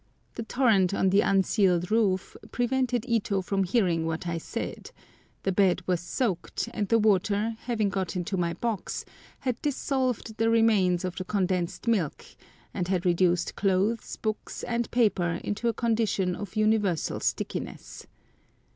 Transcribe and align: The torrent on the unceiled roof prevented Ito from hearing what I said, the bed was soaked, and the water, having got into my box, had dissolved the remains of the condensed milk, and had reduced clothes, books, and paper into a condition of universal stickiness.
The 0.33 0.41
torrent 0.41 0.95
on 0.95 1.11
the 1.11 1.21
unceiled 1.21 1.91
roof 1.91 2.35
prevented 2.51 3.05
Ito 3.07 3.43
from 3.43 3.63
hearing 3.65 4.03
what 4.07 4.27
I 4.27 4.39
said, 4.39 4.89
the 5.43 5.51
bed 5.51 5.83
was 5.85 5.99
soaked, 5.99 6.67
and 6.73 6.87
the 6.87 6.97
water, 6.97 7.55
having 7.65 7.89
got 7.89 8.15
into 8.15 8.35
my 8.35 8.55
box, 8.55 9.05
had 9.41 9.61
dissolved 9.61 10.37
the 10.37 10.49
remains 10.49 11.05
of 11.05 11.17
the 11.17 11.23
condensed 11.23 11.87
milk, 11.87 12.25
and 12.73 12.87
had 12.87 13.05
reduced 13.05 13.55
clothes, 13.55 14.17
books, 14.17 14.63
and 14.63 14.89
paper 14.89 15.39
into 15.43 15.67
a 15.67 15.71
condition 15.73 16.35
of 16.35 16.55
universal 16.55 17.19
stickiness. 17.19 18.07